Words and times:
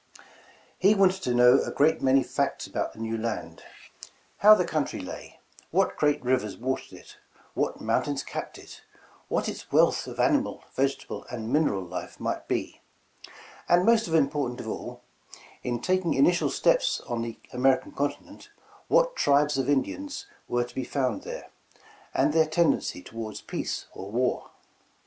He 0.79 0.95
wanted 0.95 1.21
to 1.21 1.33
know 1.35 1.61
a 1.63 1.69
great 1.69 2.01
many 2.01 2.23
facts 2.23 2.65
about 2.65 2.93
the 2.93 2.99
new 2.99 3.19
land,— 3.19 3.61
^how 4.41 4.57
the 4.57 4.65
country 4.65 4.99
lay, 4.99 5.39
what 5.69 5.95
great 5.95 6.19
rivers 6.23 6.57
watered 6.57 6.93
it, 6.93 7.17
what 7.53 7.79
mountains 7.81 8.23
capped 8.23 8.57
it, 8.57 8.81
what 9.27 9.47
its 9.47 9.71
wealth 9.71 10.07
of 10.07 10.19
animal, 10.19 10.63
vegetable, 10.73 11.23
and 11.29 11.53
mineral 11.53 11.83
life 11.83 12.19
might 12.19 12.47
be; 12.47 12.81
and 13.69 13.85
most 13.85 14.07
important 14.07 14.59
of 14.59 14.67
all, 14.67 15.01
in 15.61 15.79
taking 15.79 16.15
initial 16.15 16.49
steps 16.49 16.99
on 17.01 17.21
the 17.21 17.37
146 17.51 17.53
A 17.53 17.55
Vision 17.55 17.59
American 17.59 17.91
continent, 17.91 18.49
what 18.87 19.15
tribes 19.15 19.59
of 19.59 19.69
Indians 19.69 20.25
were 20.47 20.63
to 20.63 20.73
be 20.73 20.83
found 20.83 21.21
there, 21.21 21.51
and 22.11 22.33
their 22.33 22.47
tendency 22.47 23.03
toward 23.03 23.39
peace 23.45 23.85
or 23.93 24.09
war. 24.11 24.49